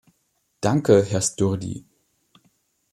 Danke, 0.61 1.03
Herr 1.05 1.21
Sturdy. 1.21 1.85